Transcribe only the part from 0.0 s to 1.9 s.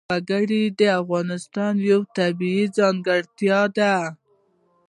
وګړي د افغانستان